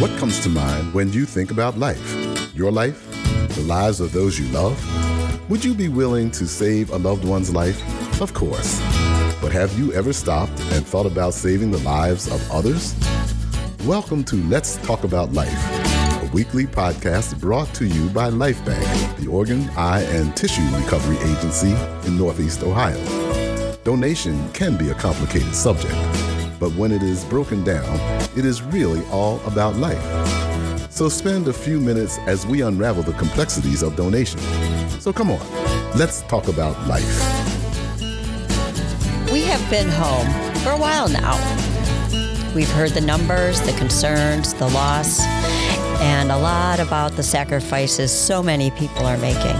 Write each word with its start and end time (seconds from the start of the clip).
What 0.00 0.16
comes 0.16 0.40
to 0.40 0.48
mind 0.48 0.94
when 0.94 1.12
you 1.12 1.26
think 1.26 1.50
about 1.50 1.76
life? 1.76 2.16
Your 2.54 2.72
life? 2.72 3.06
The 3.54 3.60
lives 3.66 4.00
of 4.00 4.12
those 4.12 4.38
you 4.38 4.46
love? 4.46 4.80
Would 5.50 5.62
you 5.62 5.74
be 5.74 5.88
willing 5.88 6.30
to 6.30 6.46
save 6.46 6.88
a 6.88 6.96
loved 6.96 7.22
one's 7.22 7.52
life? 7.54 7.78
Of 8.22 8.32
course. 8.32 8.80
But 9.42 9.52
have 9.52 9.78
you 9.78 9.92
ever 9.92 10.14
stopped 10.14 10.58
and 10.72 10.86
thought 10.86 11.04
about 11.04 11.34
saving 11.34 11.70
the 11.70 11.80
lives 11.80 12.32
of 12.32 12.50
others? 12.50 12.94
Welcome 13.84 14.24
to 14.24 14.36
Let's 14.36 14.78
Talk 14.78 15.04
About 15.04 15.34
Life, 15.34 15.52
a 16.22 16.30
weekly 16.32 16.64
podcast 16.64 17.38
brought 17.38 17.68
to 17.74 17.84
you 17.84 18.08
by 18.08 18.30
Lifebanc, 18.30 19.18
the 19.18 19.26
organ, 19.26 19.68
eye, 19.76 20.04
and 20.04 20.34
tissue 20.34 20.66
recovery 20.74 21.18
agency 21.18 21.72
in 22.06 22.16
Northeast 22.16 22.62
Ohio. 22.62 23.76
Donation 23.84 24.50
can 24.54 24.78
be 24.78 24.88
a 24.88 24.94
complicated 24.94 25.54
subject, 25.54 25.94
but 26.60 26.70
when 26.74 26.92
it 26.92 27.02
is 27.02 27.24
broken 27.24 27.64
down, 27.64 27.98
it 28.36 28.44
is 28.44 28.62
really 28.62 29.02
all 29.06 29.40
about 29.46 29.74
life. 29.76 30.00
So 30.90 31.08
spend 31.08 31.48
a 31.48 31.52
few 31.52 31.80
minutes 31.80 32.18
as 32.26 32.46
we 32.46 32.60
unravel 32.60 33.02
the 33.02 33.14
complexities 33.14 33.82
of 33.82 33.96
donation. 33.96 34.38
So 35.00 35.12
come 35.12 35.30
on, 35.30 35.40
let's 35.96 36.20
talk 36.22 36.48
about 36.48 36.76
life. 36.86 37.08
We 39.32 39.42
have 39.44 39.70
been 39.70 39.88
home 39.88 40.28
for 40.62 40.72
a 40.72 40.76
while 40.76 41.08
now. 41.08 41.36
We've 42.54 42.70
heard 42.72 42.90
the 42.90 43.00
numbers, 43.00 43.60
the 43.62 43.72
concerns, 43.78 44.52
the 44.54 44.68
loss, 44.68 45.20
and 46.00 46.30
a 46.30 46.36
lot 46.36 46.80
about 46.80 47.12
the 47.12 47.22
sacrifices 47.22 48.12
so 48.12 48.42
many 48.42 48.70
people 48.72 49.06
are 49.06 49.16
making. 49.18 49.56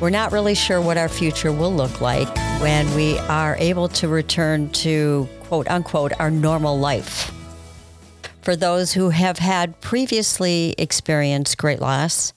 We're 0.00 0.10
not 0.10 0.32
really 0.32 0.54
sure 0.54 0.80
what 0.80 0.98
our 0.98 1.08
future 1.08 1.52
will 1.52 1.72
look 1.72 2.00
like 2.00 2.28
when 2.60 2.92
we 2.94 3.18
are 3.20 3.56
able 3.58 3.88
to 3.88 4.08
return 4.08 4.70
to 4.70 5.28
quote 5.48 5.68
unquote 5.68 6.12
our 6.18 6.30
normal 6.30 6.78
life. 6.78 7.32
For 8.42 8.56
those 8.56 8.92
who 8.92 9.10
have 9.10 9.38
had 9.38 9.80
previously 9.80 10.74
experienced 10.76 11.56
great 11.56 11.80
loss, 11.80 12.32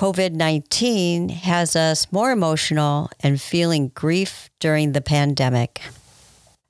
COVID 0.00 0.32
19 0.32 1.28
has 1.28 1.76
us 1.76 2.10
more 2.10 2.30
emotional 2.30 3.10
and 3.20 3.40
feeling 3.40 3.92
grief 3.94 4.48
during 4.58 4.92
the 4.92 5.00
pandemic. 5.00 5.82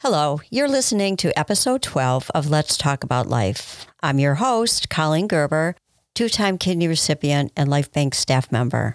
Hello, 0.00 0.40
you're 0.50 0.68
listening 0.68 1.16
to 1.18 1.38
episode 1.38 1.82
12 1.82 2.30
of 2.34 2.50
Let's 2.50 2.76
Talk 2.76 3.04
About 3.04 3.28
Life. 3.28 3.86
I'm 4.02 4.18
your 4.18 4.36
host, 4.36 4.88
Colleen 4.88 5.28
Gerber, 5.28 5.76
two 6.14 6.28
time 6.28 6.58
kidney 6.58 6.88
recipient 6.88 7.52
and 7.56 7.68
Lifebanc 7.68 8.14
staff 8.14 8.50
member. 8.50 8.94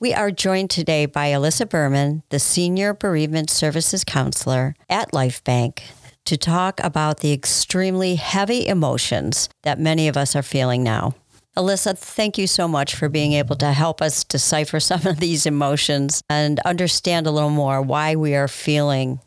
We 0.00 0.12
are 0.12 0.32
joined 0.32 0.70
today 0.70 1.06
by 1.06 1.26
Elissa 1.26 1.66
Berman, 1.66 2.24
the 2.30 2.40
Senior 2.40 2.94
Bereavement 2.94 3.48
Services 3.48 4.02
Counselor 4.02 4.74
at 4.90 5.12
Lifebanc, 5.12 5.80
to 6.24 6.36
talk 6.36 6.80
about 6.82 7.20
the 7.20 7.32
extremely 7.32 8.16
heavy 8.16 8.66
emotions 8.66 9.48
that 9.62 9.78
many 9.78 10.08
of 10.08 10.16
us 10.16 10.34
are 10.34 10.42
feeling 10.42 10.82
now. 10.82 11.14
Elissa, 11.56 11.94
thank 11.94 12.36
you 12.36 12.48
so 12.48 12.66
much 12.66 12.96
for 12.96 13.08
being 13.08 13.34
able 13.34 13.54
to 13.54 13.72
help 13.72 14.02
us 14.02 14.24
decipher 14.24 14.80
some 14.80 15.06
of 15.06 15.20
these 15.20 15.46
emotions 15.46 16.22
and 16.28 16.58
understand 16.60 17.28
a 17.28 17.30
little 17.30 17.48
more 17.48 17.80
why 17.80 18.16
we 18.16 18.34
are 18.34 18.48
feeling 18.48 19.20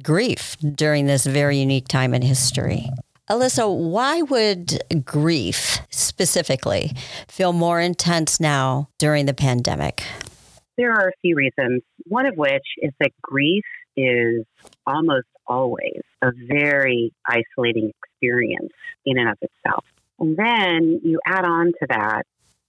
grief 0.00 0.56
during 0.60 1.06
this 1.06 1.26
very 1.26 1.58
unique 1.58 1.88
time 1.88 2.14
in 2.14 2.22
history. 2.22 2.88
Elissa, 3.30 3.66
why 3.66 4.20
would 4.20 4.82
grief 5.02 5.80
specifically 5.88 6.92
feel 7.26 7.54
more 7.54 7.80
intense 7.80 8.38
now 8.38 8.90
during 8.98 9.24
the 9.24 9.32
pandemic? 9.32 10.02
There 10.76 10.92
are 10.92 11.08
a 11.08 11.12
few 11.22 11.34
reasons. 11.34 11.82
One 12.04 12.26
of 12.26 12.36
which 12.36 12.66
is 12.78 12.92
that 13.00 13.12
grief 13.22 13.64
is 13.96 14.44
almost 14.86 15.26
always 15.46 16.02
a 16.20 16.32
very 16.46 17.14
isolating 17.26 17.92
experience 17.96 18.72
in 19.06 19.16
and 19.16 19.30
of 19.30 19.38
itself. 19.40 19.86
And 20.18 20.36
then 20.36 21.00
you 21.02 21.18
add 21.26 21.46
on 21.46 21.66
to 21.66 21.86
that 21.88 22.24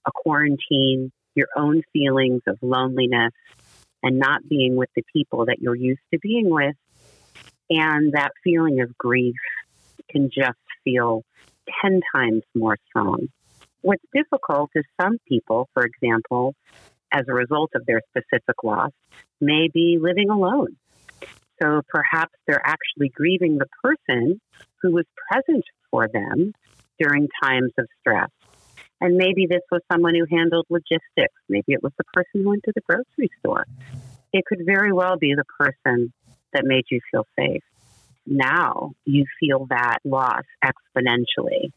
a 0.06 0.10
quarantine, 0.14 1.12
your 1.34 1.48
own 1.54 1.82
feelings 1.92 2.40
of 2.46 2.56
loneliness 2.62 3.32
and 4.02 4.18
not 4.18 4.48
being 4.48 4.76
with 4.76 4.88
the 4.96 5.02
people 5.12 5.46
that 5.46 5.58
you're 5.60 5.74
used 5.74 6.00
to 6.14 6.18
being 6.18 6.48
with, 6.48 6.76
and 7.68 8.12
that 8.12 8.30
feeling 8.42 8.80
of 8.80 8.96
grief 8.96 9.34
can 10.10 10.30
just 10.34 10.58
feel 10.84 11.22
10 11.82 12.00
times 12.14 12.42
more 12.54 12.76
strong. 12.88 13.28
What's 13.82 14.04
difficult 14.14 14.70
is 14.74 14.84
some 15.00 15.18
people, 15.28 15.68
for 15.74 15.84
example, 15.84 16.54
as 17.12 17.24
a 17.28 17.34
result 17.34 17.70
of 17.74 17.86
their 17.86 18.00
specific 18.10 18.62
loss, 18.64 18.90
may 19.40 19.68
be 19.72 19.98
living 20.00 20.30
alone. 20.30 20.76
So 21.62 21.82
perhaps 21.88 22.32
they're 22.46 22.64
actually 22.64 23.10
grieving 23.14 23.58
the 23.58 23.66
person 23.82 24.40
who 24.82 24.92
was 24.92 25.04
present 25.30 25.64
for 25.90 26.08
them 26.08 26.52
during 26.98 27.28
times 27.42 27.72
of 27.78 27.86
stress. 28.00 28.30
And 29.00 29.16
maybe 29.16 29.46
this 29.48 29.62
was 29.70 29.82
someone 29.92 30.14
who 30.14 30.26
handled 30.30 30.66
logistics. 30.70 31.34
Maybe 31.48 31.72
it 31.72 31.82
was 31.82 31.92
the 31.98 32.04
person 32.12 32.42
who 32.42 32.48
went 32.48 32.62
to 32.64 32.72
the 32.74 32.80
grocery 32.88 33.30
store. 33.40 33.66
It 34.32 34.44
could 34.46 34.60
very 34.64 34.92
well 34.92 35.16
be 35.18 35.34
the 35.34 35.44
person 35.58 36.12
that 36.52 36.64
made 36.64 36.84
you 36.90 37.00
feel 37.10 37.26
safe 37.38 37.62
now 38.26 38.92
you 39.04 39.26
feel 39.40 39.66
that 39.70 39.98
loss 40.04 40.44
exponentially. 40.64 41.70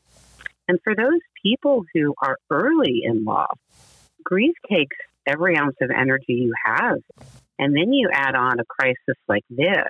And 0.67 0.79
for 0.83 0.95
those 0.95 1.19
people 1.43 1.85
who 1.93 2.13
are 2.21 2.37
early 2.51 3.01
in 3.03 3.23
loss, 3.23 3.57
grief 4.23 4.55
takes 4.71 4.97
every 5.25 5.57
ounce 5.57 5.75
of 5.81 5.89
energy 5.89 6.33
you 6.33 6.53
have. 6.63 6.99
And 7.57 7.75
then 7.75 7.91
you 7.91 8.09
add 8.13 8.35
on 8.35 8.59
a 8.59 8.65
crisis 8.65 9.17
like 9.27 9.43
this, 9.49 9.89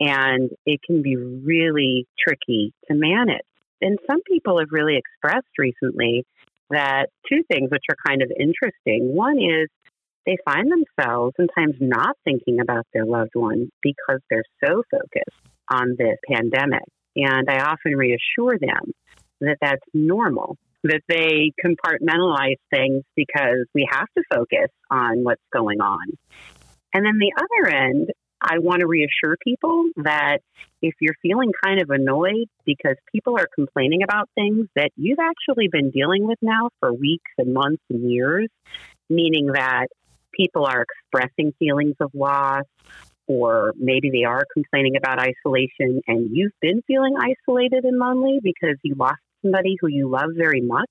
and 0.00 0.50
it 0.64 0.80
can 0.86 1.02
be 1.02 1.16
really 1.16 2.06
tricky 2.18 2.72
to 2.88 2.94
manage. 2.94 3.40
And 3.80 3.98
some 4.06 4.22
people 4.22 4.58
have 4.58 4.68
really 4.70 4.96
expressed 4.96 5.48
recently 5.58 6.24
that 6.70 7.06
two 7.28 7.42
things 7.50 7.70
which 7.70 7.84
are 7.90 7.96
kind 8.06 8.22
of 8.22 8.30
interesting. 8.38 9.14
One 9.14 9.38
is 9.38 9.68
they 10.24 10.36
find 10.44 10.70
themselves 10.70 11.34
sometimes 11.36 11.76
not 11.80 12.16
thinking 12.24 12.60
about 12.60 12.86
their 12.92 13.04
loved 13.04 13.34
one 13.34 13.70
because 13.82 14.20
they're 14.30 14.44
so 14.64 14.82
focused 14.90 15.53
on 15.70 15.96
this 15.98 16.16
pandemic. 16.30 16.84
And 17.16 17.48
I 17.48 17.60
often 17.60 17.96
reassure 17.96 18.58
them 18.58 18.92
that 19.40 19.58
that's 19.60 19.84
normal, 19.92 20.56
that 20.82 21.02
they 21.08 21.52
compartmentalize 21.64 22.58
things 22.70 23.04
because 23.16 23.66
we 23.74 23.86
have 23.90 24.08
to 24.16 24.24
focus 24.32 24.70
on 24.90 25.22
what's 25.22 25.42
going 25.52 25.80
on. 25.80 26.06
And 26.92 27.04
then 27.04 27.18
the 27.18 27.32
other 27.36 27.76
end, 27.76 28.10
I 28.40 28.58
want 28.58 28.80
to 28.80 28.86
reassure 28.86 29.36
people 29.42 29.84
that 29.96 30.38
if 30.82 30.94
you're 31.00 31.16
feeling 31.22 31.52
kind 31.64 31.80
of 31.80 31.90
annoyed 31.90 32.48
because 32.66 32.96
people 33.10 33.38
are 33.38 33.48
complaining 33.54 34.02
about 34.02 34.28
things 34.34 34.66
that 34.76 34.90
you've 34.96 35.18
actually 35.18 35.68
been 35.68 35.90
dealing 35.90 36.26
with 36.26 36.38
now 36.42 36.68
for 36.80 36.92
weeks 36.92 37.30
and 37.38 37.54
months 37.54 37.82
and 37.88 38.10
years, 38.10 38.48
meaning 39.08 39.46
that 39.46 39.86
people 40.32 40.66
are 40.66 40.84
expressing 40.84 41.52
feelings 41.58 41.94
of 42.00 42.10
loss 42.12 42.64
or 43.26 43.72
maybe 43.76 44.10
they 44.10 44.24
are 44.24 44.44
complaining 44.52 44.96
about 44.96 45.18
isolation 45.18 46.02
and 46.06 46.30
you've 46.32 46.52
been 46.60 46.82
feeling 46.86 47.14
isolated 47.18 47.84
and 47.84 47.98
lonely 47.98 48.38
because 48.42 48.76
you 48.82 48.94
lost 48.94 49.20
somebody 49.42 49.76
who 49.80 49.88
you 49.88 50.08
love 50.08 50.30
very 50.36 50.60
much, 50.60 50.90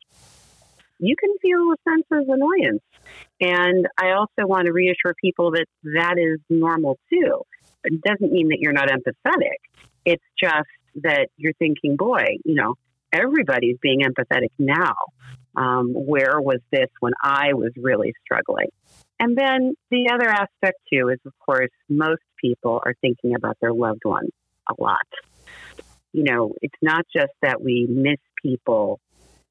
you 1.00 1.16
can 1.16 1.32
feel 1.42 1.72
a 1.72 1.90
sense 1.90 2.06
of 2.12 2.30
annoyance. 2.30 2.82
And 3.42 3.88
I 3.98 4.12
also 4.12 4.48
want 4.48 4.66
to 4.66 4.72
reassure 4.72 5.14
people 5.20 5.52
that 5.52 5.66
that 5.84 6.16
is 6.18 6.40
normal 6.50 6.98
too. 7.12 7.42
It 7.84 8.02
doesn't 8.02 8.32
mean 8.32 8.50
that 8.50 8.60
you're 8.60 8.74
not 8.74 8.90
empathetic. 8.90 9.60
It's 10.06 10.24
just 10.40 10.70
that 11.04 11.28
you're 11.38 11.54
thinking, 11.54 11.98
boy, 11.98 12.38
you 12.46 12.56
know, 12.56 12.76
everybody's 13.12 13.78
being 13.82 14.02
empathetic 14.02 14.50
now. 14.58 14.96
Um, 15.56 15.94
where 15.94 16.42
was 16.42 16.60
this 16.72 16.90
when 17.00 17.14
I 17.22 17.54
was 17.54 17.72
really 17.78 18.14
struggling? 18.24 18.70
And 19.24 19.38
then 19.38 19.76
the 19.90 20.10
other 20.14 20.28
aspect, 20.28 20.82
too, 20.92 21.08
is 21.08 21.18
of 21.26 21.32
course, 21.40 21.70
most 21.88 22.24
people 22.42 22.82
are 22.86 22.94
thinking 23.00 23.36
about 23.36 23.56
their 23.62 23.72
loved 23.72 24.04
ones 24.04 24.32
a 24.70 24.74
lot. 24.78 25.08
You 26.12 26.26
know, 26.26 26.56
it's 26.62 26.76
not 26.82 27.06
just 27.16 27.32
that 27.42 27.62
we 27.62 27.88
miss 27.90 28.20
people 28.42 29.00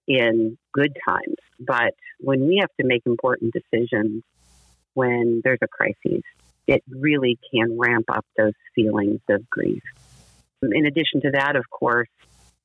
in 0.07 0.59
good 0.75 0.95
times, 1.09 1.37
but 1.59 1.95
when 2.21 2.47
we 2.47 2.59
have 2.61 2.69
to 2.83 2.87
make 2.87 3.01
important 3.07 3.55
decisions 3.55 4.23
when 4.93 5.41
there's 5.43 5.61
a 5.63 5.69
crisis, 5.69 6.21
it 6.67 6.83
really 6.91 7.39
can 7.51 7.79
ramp 7.79 8.05
up 8.13 8.27
those 8.37 8.53
feelings 8.75 9.21
of 9.31 9.49
grief. 9.49 9.83
In 10.61 10.85
addition 10.85 11.23
to 11.23 11.31
that, 11.31 11.57
of 11.57 11.65
course, 11.71 12.11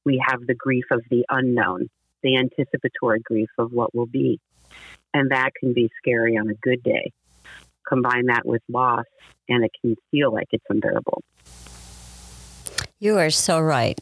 we 0.03 0.21
have 0.27 0.45
the 0.45 0.55
grief 0.55 0.85
of 0.91 1.03
the 1.09 1.23
unknown, 1.29 1.89
the 2.21 2.35
anticipatory 2.35 3.21
grief 3.21 3.49
of 3.57 3.71
what 3.71 3.95
will 3.95 4.07
be. 4.07 4.41
And 5.17 5.31
that 5.31 5.49
can 5.59 5.73
be 5.73 5.89
scary 5.97 6.37
on 6.37 6.47
a 6.47 6.53
good 6.53 6.83
day. 6.83 7.11
Combine 7.89 8.27
that 8.27 8.45
with 8.45 8.61
loss, 8.69 9.05
and 9.49 9.65
it 9.65 9.71
can 9.81 9.95
feel 10.11 10.31
like 10.31 10.45
it's 10.51 10.63
unbearable. 10.69 11.23
You 12.99 13.17
are 13.17 13.31
so 13.31 13.59
right. 13.59 13.99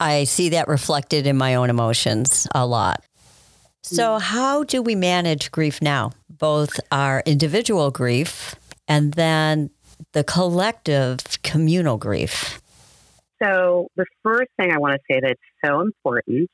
I 0.00 0.24
see 0.24 0.48
that 0.48 0.66
reflected 0.66 1.28
in 1.28 1.36
my 1.36 1.54
own 1.54 1.70
emotions 1.70 2.48
a 2.52 2.66
lot. 2.66 3.04
So, 3.84 4.16
mm. 4.16 4.20
how 4.20 4.64
do 4.64 4.82
we 4.82 4.96
manage 4.96 5.52
grief 5.52 5.80
now? 5.80 6.10
Both 6.28 6.80
our 6.90 7.22
individual 7.24 7.92
grief 7.92 8.56
and 8.88 9.12
then 9.14 9.70
the 10.10 10.24
collective 10.24 11.20
communal 11.44 11.98
grief. 11.98 12.60
So, 13.40 13.86
the 13.94 14.06
first 14.24 14.50
thing 14.56 14.72
I 14.72 14.78
want 14.78 14.94
to 14.94 15.00
say 15.08 15.20
that's 15.20 15.40
so 15.64 15.82
important 15.82 16.50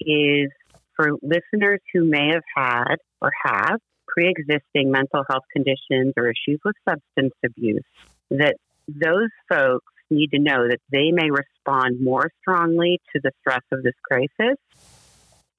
is 0.00 0.50
for 0.98 1.12
listeners 1.22 1.80
who 1.92 2.04
may 2.04 2.32
have 2.32 2.42
had 2.54 2.96
or 3.20 3.30
have 3.44 3.80
pre 4.06 4.28
existing 4.28 4.90
mental 4.90 5.24
health 5.28 5.44
conditions 5.52 6.14
or 6.16 6.28
issues 6.28 6.60
with 6.64 6.74
substance 6.88 7.34
abuse, 7.44 7.84
that 8.30 8.56
those 8.88 9.30
folks 9.48 9.92
need 10.10 10.30
to 10.30 10.38
know 10.38 10.68
that 10.68 10.80
they 10.90 11.12
may 11.12 11.30
respond 11.30 12.00
more 12.00 12.30
strongly 12.40 13.00
to 13.12 13.20
the 13.22 13.30
stress 13.40 13.62
of 13.72 13.82
this 13.82 13.94
crisis. 14.02 14.56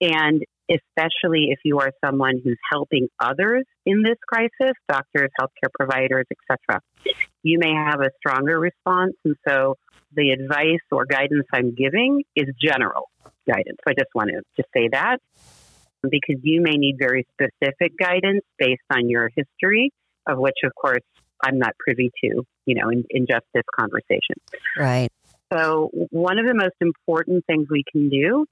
And 0.02 0.44
especially 0.70 1.48
if 1.50 1.60
you 1.64 1.80
are 1.80 1.92
someone 2.04 2.42
who's 2.44 2.58
helping 2.72 3.08
others 3.20 3.66
in 3.86 4.04
this 4.04 4.18
crisis, 4.28 4.76
doctors, 4.88 5.30
healthcare 5.40 5.72
providers, 5.74 6.26
etc., 6.32 6.82
you 7.44 7.60
may 7.60 7.74
have 7.74 8.02
a 8.02 8.10
stronger 8.18 8.60
response. 8.60 9.14
And 9.26 9.36
so 9.48 9.76
the 10.16 10.32
advice 10.32 10.82
or 10.92 11.06
guidance 11.06 11.48
I'm 11.54 11.74
giving 11.76 12.24
is 12.36 12.48
general 12.62 13.10
guidance. 13.48 13.80
I 13.88 13.94
just 13.94 14.14
want 14.14 14.30
to 14.30 14.42
just 14.56 14.70
say 14.74 14.90
that 14.92 15.20
because 16.04 16.42
you 16.44 16.62
may 16.62 16.78
need 16.78 16.98
very 17.00 17.26
specific 17.34 17.98
guidance 17.98 18.42
based 18.58 18.82
on 18.92 19.10
your 19.10 19.30
history, 19.36 19.92
of 20.28 20.38
which, 20.38 20.58
of 20.64 20.74
course, 20.76 21.04
I'm 21.44 21.58
not 21.58 21.74
privy 21.78 22.12
to, 22.24 22.46
you 22.66 22.76
know, 22.76 22.90
in, 22.90 23.06
in 23.10 23.26
just 23.30 23.46
this 23.54 23.64
conversation. 23.78 24.36
Right. 24.78 25.10
So, 25.52 25.90
one 26.12 26.38
of 26.38 26.46
the 26.46 26.54
most 26.54 26.76
important 26.80 27.44
things 27.48 27.68
we 27.72 27.84
can 27.92 28.10
do 28.10 28.46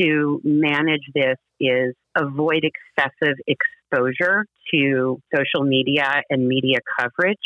to 0.00 0.40
manage 0.44 1.02
this 1.14 1.36
is 1.58 1.94
avoid 2.14 2.64
excessive 2.64 3.36
exposure 3.46 4.44
to 4.74 5.18
social 5.34 5.64
media 5.64 6.22
and 6.28 6.46
media 6.46 6.78
coverage. 6.98 7.38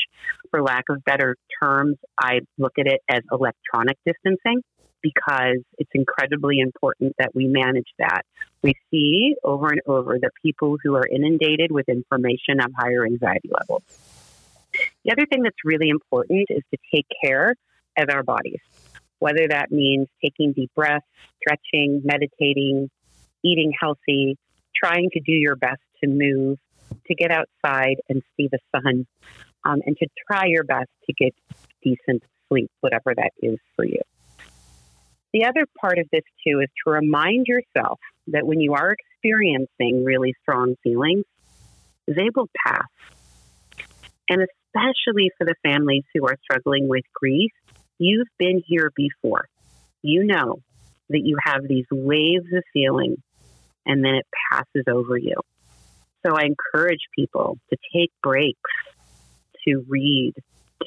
For 0.51 0.61
lack 0.61 0.85
of 0.91 1.05
better 1.05 1.37
terms, 1.63 1.99
I 2.19 2.41
look 2.59 2.73
at 2.81 2.87
it 2.87 3.01
as 3.09 3.21
electronic 3.31 3.97
distancing 4.05 4.63
because 5.07 5.63
it's 5.79 5.91
incredibly 5.95 6.59
important 6.59 7.15
that 7.19 7.35
we 7.35 7.47
manage 7.47 7.89
that. 7.99 8.23
We 8.63 8.75
see 8.91 9.37
over 9.45 9.69
and 9.69 9.81
over 9.87 10.19
that 10.21 10.33
people 10.43 10.79
who 10.83 10.97
are 10.97 11.07
inundated 11.07 11.71
with 11.71 11.89
information 11.89 12.59
have 12.61 12.73
higher 12.77 13.05
anxiety 13.05 13.49
levels. 13.51 13.83
The 15.05 15.13
other 15.13 15.27
thing 15.27 15.43
that's 15.43 15.65
really 15.65 15.91
important 15.91 16.49
is 16.51 16.63
to 16.73 16.79
take 16.93 17.07
care 17.25 17.55
of 17.97 18.11
our 18.11 18.25
bodies, 18.25 18.61
whether 19.21 19.47
that 19.49 19.71
means 19.71 20.09
taking 20.23 20.53
deep 20.53 20.73
breaths, 20.75 21.07
stretching, 21.41 22.03
meditating, 22.05 22.91
eating 23.45 23.73
healthy, 23.79 24.37
trying 24.75 25.11
to 25.13 25.21
do 25.21 25.33
your 25.33 25.57
best 25.57 25.81
to 26.03 26.11
move, 26.11 26.59
to 27.07 27.15
get 27.15 27.31
outside 27.31 27.97
and 28.09 28.23
see 28.37 28.49
the 28.51 28.59
sun, 28.75 29.07
um, 29.65 29.81
and 29.87 29.97
to 29.99 30.07
try 30.27 30.47
your 30.47 30.65
best 30.65 30.91
to 31.07 31.13
get 31.13 31.35
decent 31.83 32.23
sleep, 32.49 32.71
whatever 32.81 33.15
that 33.15 33.31
is 33.41 33.59
for 33.77 33.85
you. 33.85 34.01
The 35.37 35.45
other 35.45 35.67
part 35.79 35.99
of 35.99 36.09
this, 36.11 36.23
too, 36.47 36.61
is 36.61 36.71
to 36.83 36.93
remind 36.93 37.45
yourself 37.47 38.01
that 38.29 38.47
when 38.47 38.59
you 38.59 38.73
are 38.73 38.97
experiencing 38.99 40.03
really 40.03 40.35
strong 40.41 40.77
feelings, 40.83 41.27
they 42.07 42.31
will 42.35 42.49
pass. 42.67 42.87
And 44.31 44.41
especially 44.41 45.31
for 45.37 45.45
the 45.45 45.55
families 45.63 46.05
who 46.15 46.25
are 46.25 46.39
struggling 46.43 46.89
with 46.89 47.05
grief, 47.13 47.51
you've 47.99 48.29
been 48.39 48.63
here 48.67 48.91
before. 48.97 49.47
You 50.01 50.25
know 50.25 50.61
that 51.11 51.21
you 51.23 51.37
have 51.45 51.69
these 51.69 51.85
waves 51.93 52.47
of 52.55 52.65
feeling 52.73 53.23
and 53.85 54.03
then 54.03 54.15
it 54.15 54.27
passes 54.51 54.85
over 54.89 55.19
you. 55.19 55.35
So 56.25 56.35
I 56.35 56.47
encourage 56.47 57.09
people 57.15 57.59
to 57.69 57.77
take 57.95 58.11
breaks, 58.23 58.71
to 59.69 59.85
read, 59.87 60.33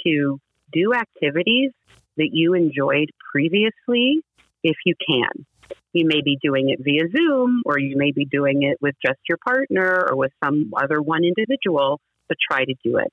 to 0.04 0.42
do 0.74 0.96
activities 0.96 1.72
that 2.18 2.30
you 2.34 2.56
enjoyed 2.56 3.12
previously 3.32 4.24
if 4.64 4.78
you 4.86 4.96
can. 5.08 5.46
You 5.94 6.06
may 6.06 6.22
be 6.24 6.38
doing 6.42 6.70
it 6.70 6.80
via 6.84 7.10
Zoom 7.16 7.64
or 7.66 7.80
you 7.80 7.98
may 7.98 8.12
be 8.12 8.26
doing 8.26 8.64
it 8.64 8.78
with 8.82 8.96
just 9.04 9.20
your 9.28 9.38
partner 9.46 10.08
or 10.10 10.16
with 10.16 10.32
some 10.44 10.72
other 10.76 11.02
one 11.02 11.24
individual, 11.24 12.00
but 12.28 12.38
try 12.52 12.64
to 12.64 12.76
do 12.84 12.98
it. 12.98 13.12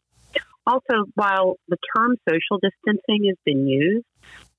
Also, 0.67 1.07
while 1.15 1.57
the 1.69 1.77
term 1.97 2.17
social 2.29 2.59
distancing 2.61 3.27
has 3.29 3.37
been 3.45 3.67
used, 3.67 4.05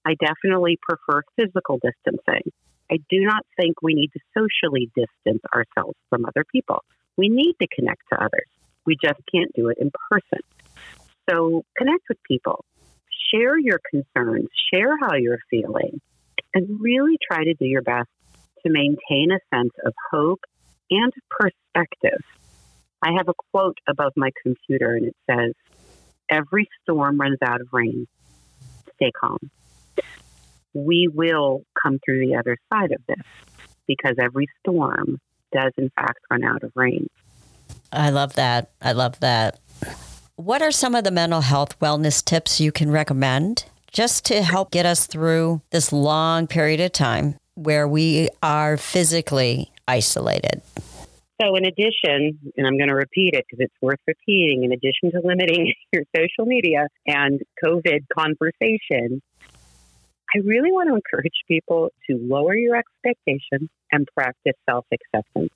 I 0.06 0.16
definitely 0.19 0.78
prefer 0.81 1.22
physical 1.36 1.80
distancing. 1.84 2.51
I 2.89 2.98
do 3.10 3.19
not 3.19 3.45
think 3.60 3.81
we 3.81 3.94
need 3.94 4.12
to 4.13 4.19
socially 4.36 4.89
distance 4.95 5.44
ourselves 5.54 5.98
from 6.10 6.25
other 6.25 6.45
people. 6.50 6.84
We 7.18 7.28
need 7.28 7.56
to 7.62 7.68
connect 7.75 8.04
to 8.13 8.24
others. 8.24 8.48
We 8.86 8.95
just 9.04 9.19
can't 9.31 9.51
do 9.54 9.68
it 9.68 9.78
in 9.80 9.92
person. 10.10 10.39
So 11.30 11.66
connect 11.78 12.04
with 12.07 12.19
people, 12.24 12.63
share 13.30 13.60
your 13.60 13.81
concerns, 13.92 14.48
share 14.74 14.95
how 14.98 15.16
you're 15.16 15.39
feeling, 15.50 16.00
and 16.54 16.80
really 16.80 17.18
try 17.25 17.44
to 17.44 17.54
do 17.54 17.66
your 17.66 17.81
best 17.81 18.10
to 18.66 18.72
maintain 18.72 19.31
a 19.31 19.39
sense 19.56 19.74
of 19.86 19.94
hope 20.12 20.42
and 20.89 21.13
perspective. 21.30 22.22
I 23.01 23.13
have 23.18 23.28
a 23.30 23.34
quote 23.51 23.78
above 23.88 24.13
my 24.16 24.31
computer 24.44 24.95
and 24.95 25.07
it 25.07 25.16
says, 25.30 25.54
Every 26.30 26.68
storm 26.84 27.19
runs 27.19 27.38
out 27.42 27.62
of 27.62 27.68
rain. 27.72 28.07
Stay 28.95 29.12
calm. 29.19 29.38
We 30.74 31.07
will 31.07 31.63
come 31.81 32.00
through 32.04 32.28
the 32.28 32.36
other 32.36 32.57
side 32.72 32.92
of 32.92 33.01
this 33.07 33.25
because 33.88 34.16
every 34.19 34.48
storm 34.60 35.19
does, 35.54 35.72
in 35.78 35.89
fact, 35.95 36.19
run 36.30 36.44
out 36.44 36.63
of 36.63 36.72
rain. 36.75 37.07
I 37.92 38.10
love 38.10 38.34
that. 38.34 38.72
I 38.81 38.92
love 38.92 39.19
that. 39.22 39.60
What 40.36 40.62
are 40.62 40.72
some 40.72 40.94
of 40.94 41.04
the 41.04 41.12
mental 41.12 41.42
health 41.42 41.80
wellness 41.80 42.24
tips 42.24 42.60
you 42.60 42.72
can 42.72 42.92
recommend 42.92 43.66
just 43.92 44.25
to 44.25 44.42
help 44.42 44.72
get 44.72 44.86
us 44.86 45.07
through 45.07 45.62
this 45.72 45.92
long 45.92 46.48
period 46.48 46.80
of 46.80 46.92
time 46.92 47.36
where 47.56 47.88
we 47.88 48.30
are 48.44 48.78
physically 48.78 49.72
isolated? 49.88 50.62
So, 51.42 51.56
in 51.56 51.66
addition, 51.66 52.39
and 52.57 52.66
I'm 52.66 52.78
going 52.78 52.89
to 52.89 52.95
repeat 52.95 53.36
it 53.36 53.45
because 53.48 53.63
it's 53.63 53.81
worth 53.81 54.00
repeating, 54.07 54.63
in 54.63 54.72
addition 54.72 55.12
to 55.12 55.22
limiting 55.24 55.74
your 55.94 56.04
social 56.16 56.45
media 56.45 56.88
and 57.06 57.42
COVID 57.63 58.06
conversation, 58.18 59.22
I 60.36 60.39
really 60.44 60.72
want 60.72 60.89
to 60.89 60.95
encourage 60.95 61.36
people 61.48 61.89
to 62.10 62.18
lower 62.18 62.56
your 62.56 62.75
expectations 62.75 63.69
and 63.92 64.07
practice 64.16 64.56
self 64.68 64.86
acceptance. 64.92 65.54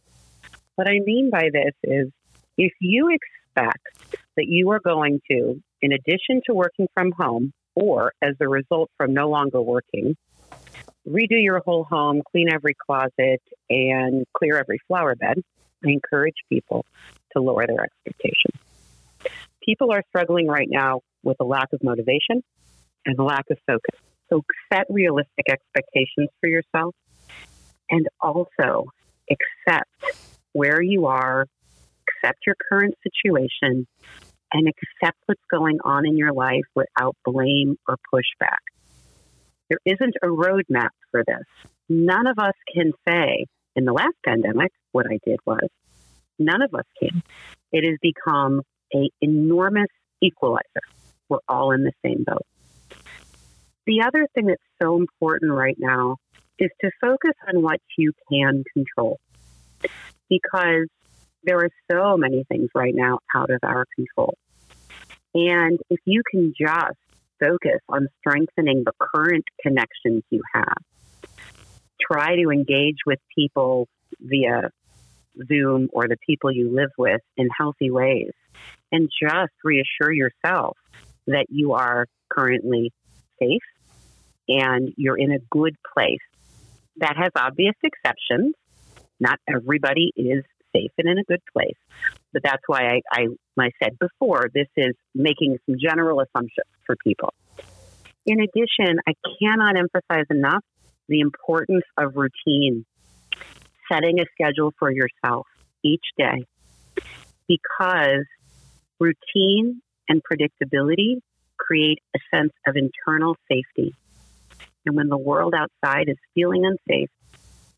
What 0.76 0.88
I 0.88 1.00
mean 1.04 1.30
by 1.32 1.50
this 1.52 1.74
is 1.84 2.12
if 2.58 2.74
you 2.80 3.10
expect 3.10 4.18
that 4.38 4.46
you 4.48 4.72
are 4.72 4.80
going 4.80 5.20
to, 5.30 5.62
in 5.82 5.92
addition 5.92 6.42
to 6.46 6.54
working 6.54 6.88
from 6.94 7.12
home, 7.12 7.54
or 7.76 8.14
as 8.22 8.36
a 8.40 8.48
result 8.48 8.90
from 8.98 9.14
no 9.14 9.30
longer 9.30 9.62
working, 9.62 10.16
redo 11.08 11.42
your 11.42 11.60
whole 11.60 11.84
home, 11.84 12.22
clean 12.32 12.50
every 12.52 12.76
closet, 12.76 13.42
and 13.70 14.26
clear 14.38 14.58
every 14.58 14.80
flower 14.88 15.16
bed, 15.16 15.42
I 15.84 15.90
encourage 15.90 16.36
people 16.50 16.86
to 17.34 17.42
lower 17.42 17.66
their 17.66 17.84
expectations. 17.84 18.60
People 19.64 19.92
are 19.92 20.04
struggling 20.10 20.48
right 20.48 20.68
now 20.70 21.02
with 21.24 21.38
a 21.40 21.44
lack 21.44 21.70
of 21.74 21.84
motivation 21.84 22.44
and 23.06 23.18
a 23.18 23.24
lack 23.24 23.46
of 23.50 23.58
focus. 23.68 24.00
So 24.30 24.44
set 24.72 24.86
realistic 24.90 25.46
expectations 25.50 26.30
for 26.40 26.48
yourself 26.48 26.96
and 27.90 28.08
also 28.20 28.92
accept 29.30 29.90
where 30.54 30.82
you 30.82 31.08
are, 31.08 31.48
accept 32.08 32.40
your 32.46 32.56
current 32.70 32.96
situation, 33.04 33.88
and 34.54 34.68
accept 34.68 35.18
what's 35.26 35.42
going 35.50 35.80
on 35.84 36.06
in 36.06 36.18
your 36.18 36.34
life 36.34 36.66
without 36.76 37.16
blame 37.26 37.78
or 37.88 37.98
pushback. 38.14 38.60
There 39.70 39.80
isn't 39.86 40.16
a 40.22 40.28
roadmap 40.28 40.90
for 41.12 41.24
this. 41.26 41.44
None 41.88 42.28
of 42.28 42.38
us 42.40 42.54
can 42.74 42.92
say, 43.08 43.46
in 43.76 43.86
the 43.86 43.94
last 43.94 44.16
pandemic, 44.26 44.72
what 44.92 45.06
I 45.08 45.20
did 45.26 45.40
was 45.46 45.70
none 46.38 46.62
of 46.62 46.74
us 46.74 46.86
can. 47.02 47.24
It 47.72 47.86
has 47.90 47.98
become 48.02 48.62
an 48.92 49.08
enormous 49.22 49.88
equalizer. 50.22 50.82
We're 51.30 51.40
all 51.48 51.72
in 51.72 51.84
the 51.84 51.94
same 52.06 52.26
boat. 52.26 52.46
The 53.86 54.04
other 54.06 54.28
thing 54.36 54.48
that's 54.48 54.62
so 54.82 54.98
important 54.98 55.54
right 55.54 55.78
now 55.80 56.18
is 56.60 56.70
to 56.82 56.92
focus 57.00 57.34
on 57.48 57.62
what 57.62 57.80
you 57.98 58.12
can 58.32 58.64
control 58.74 59.20
because 60.30 60.88
there 61.44 61.60
are 61.60 61.70
so 61.92 62.18
many 62.18 62.44
things 62.44 62.70
right 62.76 62.94
now 62.96 63.20
out 63.36 63.50
of 63.50 63.60
our 63.64 63.86
control. 63.96 64.36
And 65.34 65.80
if 65.90 66.00
you 66.06 66.24
can 66.30 66.54
just 66.60 66.98
focus 67.40 67.80
on 67.90 68.08
strengthening 68.20 68.84
the 68.86 68.92
current 69.00 69.46
connections 69.62 70.24
you 70.30 70.42
have, 70.54 70.78
try 72.00 72.36
to 72.36 72.50
engage 72.50 72.98
with 73.06 73.20
people 73.36 73.88
via 74.20 74.72
Zoom 75.48 75.90
or 75.94 76.08
the 76.08 76.18
people 76.28 76.52
you 76.52 76.74
live 76.74 76.92
with 76.98 77.22
in 77.38 77.50
healthy 77.58 77.90
ways, 77.90 78.34
and 78.92 79.10
just 79.22 79.54
reassure 79.64 80.12
yourself 80.12 80.78
that 81.28 81.46
you 81.50 81.74
are 81.74 82.08
currently 82.30 82.92
safe 83.40 83.62
and 84.48 84.94
you're 84.98 85.18
in 85.18 85.32
a 85.32 85.40
good 85.50 85.76
place. 85.94 86.20
That 86.98 87.16
has 87.18 87.32
obvious 87.36 87.76
exceptions. 87.84 88.54
Not 89.20 89.40
everybody 89.48 90.12
is 90.16 90.44
safe 90.76 90.92
and 90.98 91.10
in 91.10 91.18
a 91.18 91.24
good 91.24 91.42
place. 91.54 91.78
But 92.34 92.44
that's 92.44 92.64
why 92.68 92.88
I, 92.88 93.02
I, 93.12 93.28
I 93.60 93.70
said 93.84 93.98
before, 94.00 94.50
this 94.54 94.68
is 94.78 94.96
making 95.14 95.58
some 95.66 95.76
general 95.80 96.22
assumptions 96.22 96.68
for 96.86 96.96
people. 97.06 97.34
In 98.26 98.40
addition, 98.40 99.00
I 99.08 99.14
cannot 99.42 99.76
emphasize 99.78 100.26
enough 100.30 100.64
the 101.10 101.20
importance 101.20 101.84
of 101.98 102.16
routine, 102.16 102.86
setting 103.92 104.20
a 104.20 104.26
schedule 104.34 104.72
for 104.80 104.92
yourself 104.92 105.48
each 105.84 106.06
day, 106.18 106.46
because 107.48 108.26
routine 109.00 109.82
and 110.08 110.22
predictability 110.24 111.16
create 111.60 112.00
a 112.16 112.20
sense 112.34 112.54
of 112.68 112.76
internal 112.76 113.36
safety. 113.52 113.94
And 114.86 114.96
when 114.96 115.10
the 115.10 115.18
world 115.18 115.54
outside 115.54 116.08
is 116.08 116.18
feeling 116.34 116.66
unsafe, 116.66 117.10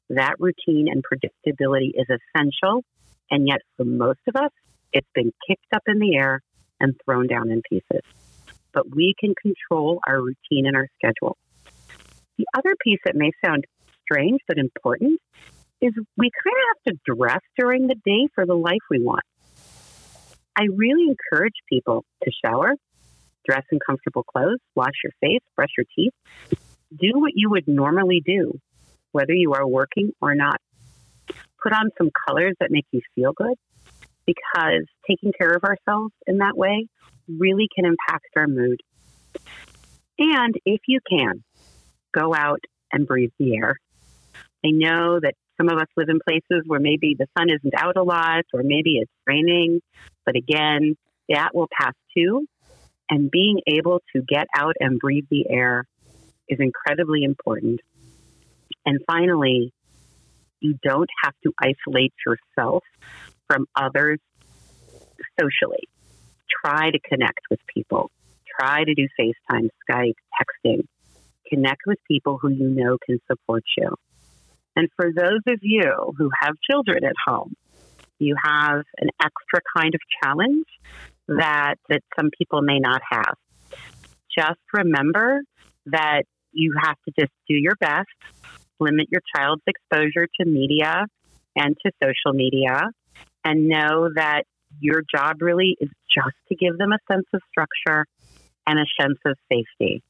that 0.09 0.35
routine 0.39 0.87
and 0.89 1.03
predictability 1.03 1.91
is 1.93 2.07
essential. 2.09 2.83
And 3.31 3.47
yet, 3.47 3.59
for 3.77 3.85
most 3.85 4.19
of 4.27 4.35
us, 4.35 4.51
it's 4.91 5.07
been 5.15 5.31
kicked 5.47 5.73
up 5.73 5.83
in 5.87 5.99
the 5.99 6.15
air 6.15 6.41
and 6.79 6.93
thrown 7.03 7.27
down 7.27 7.49
in 7.49 7.61
pieces. 7.67 8.01
But 8.73 8.93
we 8.93 9.15
can 9.19 9.33
control 9.35 9.99
our 10.07 10.19
routine 10.21 10.65
and 10.65 10.75
our 10.75 10.87
schedule. 10.95 11.37
The 12.37 12.45
other 12.55 12.75
piece 12.83 12.99
that 13.05 13.15
may 13.15 13.31
sound 13.43 13.65
strange 14.03 14.41
but 14.47 14.57
important 14.57 15.19
is 15.81 15.93
we 16.17 16.29
kind 16.43 16.55
of 16.55 16.77
have 16.85 16.93
to 16.93 17.15
dress 17.15 17.41
during 17.57 17.87
the 17.87 17.95
day 17.95 18.27
for 18.33 18.45
the 18.45 18.55
life 18.55 18.81
we 18.89 19.03
want. 19.03 19.23
I 20.55 20.67
really 20.75 21.07
encourage 21.09 21.55
people 21.67 22.05
to 22.23 22.31
shower, 22.43 22.73
dress 23.47 23.63
in 23.71 23.79
comfortable 23.85 24.23
clothes, 24.23 24.59
wash 24.75 24.93
your 25.03 25.11
face, 25.19 25.41
brush 25.55 25.71
your 25.77 25.85
teeth, 25.95 26.13
do 26.99 27.11
what 27.15 27.31
you 27.35 27.49
would 27.49 27.67
normally 27.67 28.21
do, 28.25 28.59
whether 29.13 29.33
you 29.33 29.53
are 29.53 29.65
working 29.65 30.11
or 30.21 30.35
not. 30.35 30.59
Put 31.63 31.71
on 31.71 31.89
some 31.97 32.11
colors 32.27 32.55
that 32.59 32.71
make 32.71 32.85
you 32.91 32.99
feel 33.15 33.31
good 33.31 33.55
because 34.25 34.85
taking 35.09 35.31
care 35.37 35.53
of 35.53 35.63
ourselves 35.63 36.13
in 36.27 36.39
that 36.39 36.57
way 36.57 36.87
really 37.27 37.67
can 37.73 37.85
impact 37.85 38.27
our 38.35 38.47
mood. 38.47 38.81
And 40.19 40.53
if 40.65 40.81
you 40.87 40.99
can, 41.09 41.43
go 42.13 42.35
out 42.35 42.59
and 42.91 43.07
breathe 43.07 43.31
the 43.39 43.55
air. 43.55 43.75
I 44.65 44.69
know 44.71 45.19
that 45.21 45.33
some 45.57 45.69
of 45.69 45.77
us 45.77 45.87
live 45.95 46.09
in 46.09 46.19
places 46.27 46.63
where 46.65 46.79
maybe 46.79 47.15
the 47.17 47.27
sun 47.37 47.47
isn't 47.49 47.73
out 47.77 47.97
a 47.97 48.03
lot 48.03 48.43
or 48.53 48.61
maybe 48.63 48.97
it's 48.97 49.11
raining, 49.25 49.81
but 50.25 50.35
again, 50.35 50.95
that 51.29 51.49
will 51.53 51.67
pass 51.79 51.93
too. 52.15 52.45
And 53.09 53.29
being 53.29 53.59
able 53.67 54.01
to 54.15 54.21
get 54.21 54.47
out 54.55 54.75
and 54.79 54.99
breathe 54.99 55.25
the 55.29 55.49
air 55.49 55.85
is 56.47 56.59
incredibly 56.59 57.23
important. 57.23 57.81
And 58.85 58.99
finally, 59.07 59.73
you 60.59 60.77
don't 60.83 61.09
have 61.23 61.33
to 61.43 61.53
isolate 61.59 62.13
yourself 62.25 62.83
from 63.47 63.65
others 63.75 64.19
socially. 65.39 65.87
Try 66.63 66.91
to 66.91 66.99
connect 66.99 67.41
with 67.49 67.59
people. 67.73 68.11
Try 68.59 68.83
to 68.83 68.93
do 68.93 69.07
FaceTime, 69.19 69.69
Skype, 69.89 70.13
texting. 70.39 70.85
Connect 71.49 71.81
with 71.85 71.97
people 72.07 72.37
who 72.41 72.49
you 72.49 72.69
know 72.69 72.97
can 73.05 73.19
support 73.29 73.63
you. 73.77 73.95
And 74.75 74.89
for 74.95 75.11
those 75.15 75.41
of 75.47 75.59
you 75.61 76.13
who 76.17 76.29
have 76.41 76.55
children 76.69 77.03
at 77.03 77.15
home, 77.27 77.55
you 78.19 78.35
have 78.41 78.83
an 78.97 79.09
extra 79.21 79.59
kind 79.75 79.93
of 79.93 80.01
challenge 80.21 80.65
that 81.27 81.75
that 81.89 82.01
some 82.17 82.29
people 82.37 82.61
may 82.61 82.79
not 82.79 83.01
have. 83.09 83.35
Just 84.35 84.59
remember 84.73 85.41
that 85.87 86.23
you 86.51 86.75
have 86.81 86.95
to 87.05 87.13
just 87.19 87.31
do 87.47 87.55
your 87.55 87.75
best, 87.79 88.07
limit 88.83 89.07
your 89.11 89.21
child's 89.35 89.63
exposure 89.67 90.27
to 90.39 90.45
media 90.45 91.05
and 91.55 91.75
to 91.85 91.91
social 92.01 92.33
media, 92.33 92.89
and 93.45 93.67
know 93.67 94.09
that 94.15 94.43
your 94.79 95.03
job 95.13 95.41
really 95.41 95.77
is 95.79 95.89
just 96.13 96.35
to 96.49 96.55
give 96.55 96.77
them 96.77 96.91
a 96.91 96.97
sense 97.11 97.25
of 97.33 97.41
structure 97.49 98.05
and 98.65 98.79
a 98.79 98.85
sense 98.99 99.19
of 99.25 99.37
safety 99.51 100.01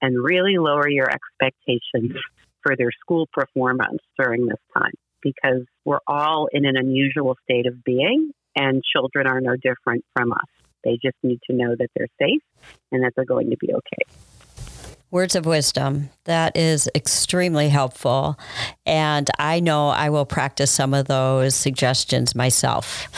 and 0.00 0.22
really 0.22 0.58
lower 0.58 0.88
your 0.88 1.08
expectations 1.10 2.16
for 2.62 2.76
their 2.76 2.90
school 3.00 3.26
performance 3.32 3.98
during 4.18 4.46
this 4.46 4.58
time 4.76 4.92
because 5.22 5.64
we're 5.84 6.00
all 6.06 6.48
in 6.52 6.64
an 6.64 6.76
unusual 6.76 7.36
state 7.44 7.66
of 7.66 7.82
being 7.84 8.30
and 8.54 8.82
children 8.94 9.26
are 9.26 9.40
no 9.40 9.56
different 9.56 10.04
from 10.14 10.32
us. 10.32 10.46
They 10.84 10.98
just 11.02 11.16
need 11.22 11.40
to 11.50 11.56
know 11.56 11.74
that 11.76 11.88
they're 11.96 12.06
safe 12.20 12.42
and 12.92 13.02
that 13.02 13.12
they're 13.16 13.24
going 13.24 13.50
to 13.50 13.56
be 13.56 13.72
okay. 13.72 14.35
Words 15.10 15.36
of 15.36 15.46
wisdom. 15.46 16.10
That 16.24 16.56
is 16.56 16.88
extremely 16.94 17.68
helpful. 17.68 18.38
And 18.84 19.30
I 19.38 19.60
know 19.60 19.88
I 19.88 20.10
will 20.10 20.26
practice 20.26 20.70
some 20.70 20.92
of 20.94 21.06
those 21.06 21.54
suggestions 21.54 22.34
myself. 22.34 23.08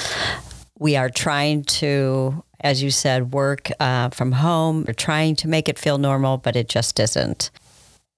We 0.78 0.97
are 0.97 1.09
trying 1.09 1.64
to, 1.64 2.45
as 2.61 2.83
you 2.83 2.90
said, 2.90 3.33
work 3.33 3.71
uh, 3.80 4.11
from 4.11 4.33
home. 4.33 4.85
We're 4.87 4.92
trying 4.92 5.35
to 5.37 5.49
make 5.49 5.68
it 5.68 5.78
feel 5.78 5.99
normal, 5.99 6.37
but 6.37 6.57
it 6.57 6.68
just 6.68 7.00
isn't. 7.00 7.50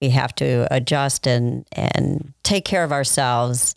We 0.01 0.09
have 0.09 0.35
to 0.35 0.67
adjust 0.69 1.25
and, 1.25 1.65
and 1.71 2.33
take 2.43 2.65
care 2.65 2.83
of 2.83 2.91
ourselves 2.91 3.73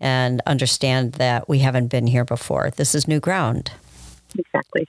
and 0.00 0.42
understand 0.46 1.12
that 1.14 1.48
we 1.48 1.60
haven't 1.60 1.88
been 1.88 2.06
here 2.06 2.24
before. 2.24 2.70
This 2.70 2.94
is 2.94 3.06
new 3.06 3.20
ground. 3.20 3.70
Exactly. 4.36 4.88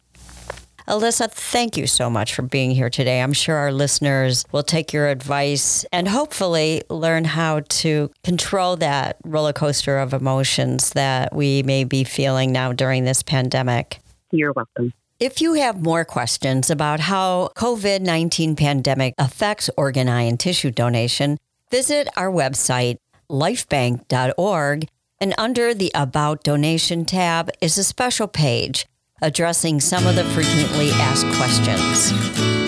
Elissa, 0.90 1.28
thank 1.28 1.76
you 1.76 1.86
so 1.86 2.10
much 2.10 2.34
for 2.34 2.44
being 2.44 2.72
here 2.72 2.90
today. 2.90 3.22
I'm 3.22 3.34
sure 3.34 3.58
our 3.58 3.74
listeners 3.74 4.46
will 4.54 4.64
take 4.64 4.94
your 4.94 5.10
advice 5.10 5.86
and 5.92 6.08
hopefully 6.08 6.82
learn 6.90 7.26
how 7.26 7.62
to 7.68 8.10
control 8.24 8.78
that 8.78 9.18
roller 9.26 9.52
coaster 9.52 9.98
of 9.98 10.14
emotions 10.14 10.92
that 10.92 11.36
we 11.36 11.62
may 11.64 11.84
be 11.84 12.06
feeling 12.06 12.54
now 12.54 12.72
during 12.72 13.04
this 13.04 13.22
pandemic. 13.22 14.00
You're 14.32 14.54
welcome. 14.54 14.94
If 15.20 15.42
you 15.42 15.56
have 15.56 15.82
more 15.82 16.06
questions 16.06 16.70
about 16.70 17.02
how 17.02 17.50
COVID-19 17.58 18.56
pandemic 18.56 19.14
affects 19.18 19.70
organ, 19.76 20.08
eye, 20.08 20.22
and 20.22 20.40
tissue 20.40 20.72
donation, 20.72 21.38
visit 21.70 22.08
our 22.16 22.32
website, 22.32 22.98
lifebanc.org, 23.30 24.88
and 25.20 25.34
under 25.38 25.74
the 25.74 25.92
About 25.94 26.44
Donation 26.44 27.04
tab 27.04 27.50
is 27.60 27.78
a 27.78 27.84
special 27.84 28.28
page 28.28 28.86
addressing 29.22 29.80
some 29.80 30.06
of 30.06 30.16
the 30.16 30.24
frequently 30.26 30.92
asked 30.92 31.26
questions. 31.38 32.12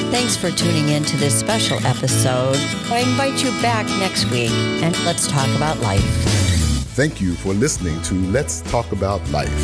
Thanks 0.09 0.35
for 0.35 0.49
tuning 0.49 0.89
in 0.89 1.03
to 1.03 1.17
this 1.17 1.39
special 1.39 1.77
episode. 1.85 2.57
I 2.91 2.99
invite 2.99 3.43
you 3.43 3.51
back 3.61 3.85
next 3.99 4.25
week 4.31 4.51
and 4.81 4.97
let's 5.05 5.27
talk 5.27 5.47
about 5.55 5.79
life. 5.79 6.03
Thank 6.95 7.21
you 7.21 7.33
for 7.35 7.53
listening 7.53 8.01
to 8.03 8.15
Let's 8.15 8.61
Talk 8.61 8.91
About 8.91 9.21
Life, 9.29 9.55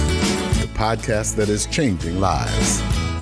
the 0.62 0.70
podcast 0.74 1.36
that 1.38 1.50
is 1.50 1.66
changing 1.66 2.20
lives. 2.20 2.82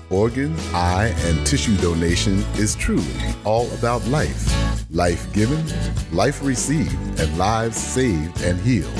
Organ, 0.09 0.53
eye, 0.73 1.13
and 1.19 1.47
tissue 1.47 1.75
donation 1.77 2.39
is 2.55 2.75
truly 2.75 3.05
all 3.45 3.71
about 3.73 4.05
life. 4.07 4.45
Life 4.91 5.31
given, 5.33 5.65
life 6.11 6.43
received, 6.43 7.19
and 7.19 7.35
lives 7.37 7.77
saved 7.77 8.41
and 8.43 8.59
healed. 8.59 8.93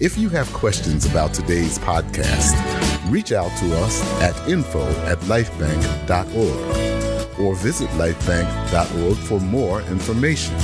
If 0.00 0.16
you 0.16 0.30
have 0.30 0.50
questions 0.54 1.04
about 1.04 1.34
today's 1.34 1.78
podcast, 1.78 2.79
reach 3.10 3.32
out 3.32 3.50
to 3.58 3.76
us 3.78 4.00
at 4.22 4.36
info 4.48 4.86
at 5.04 5.18
lifebanc.org 5.20 7.40
or 7.40 7.56
visit 7.56 7.88
lifebanc.org 7.90 9.16
for 9.16 9.40
more 9.40 9.80
information. 9.82 10.54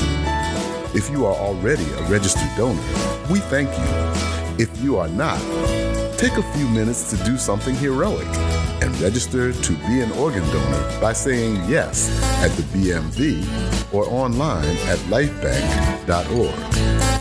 If 0.95 1.11
you 1.11 1.27
are 1.27 1.35
already 1.35 1.85
a 1.85 2.03
registered 2.09 2.49
donor, 2.57 2.81
we 3.31 3.41
thank 3.41 3.69
you. 3.69 3.85
If 4.59 4.81
you 4.81 4.97
are 4.97 5.09
not, 5.09 5.39
take 6.19 6.39
a 6.39 6.53
few 6.55 6.67
minutes 6.69 7.11
to 7.11 7.17
do 7.25 7.37
something 7.37 7.75
heroic 7.75 8.27
and 8.81 8.99
register 9.01 9.53
to 9.53 9.73
be 9.73 10.01
an 10.01 10.13
organ 10.13 10.45
donor 10.45 11.01
by 11.01 11.13
saying 11.13 11.57
yes 11.69 12.09
at 12.43 12.53
the 12.53 12.63
BMV 12.63 13.45
or 13.93 14.09
online 14.09 14.65
at 14.89 14.99
lifebanc.org. 15.11 16.55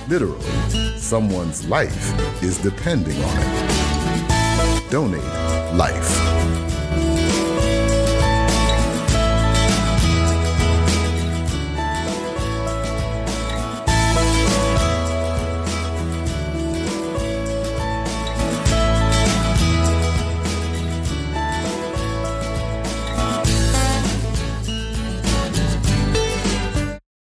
Literally, 0.09 0.97
someone's 0.97 1.67
life 1.67 2.13
is 2.43 2.57
depending 2.59 3.21
on 3.23 3.37
it. 3.39 3.64
Donate 4.89 5.23
life. 5.73 6.54